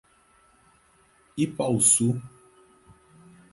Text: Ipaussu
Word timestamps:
Ipaussu 1.43 2.07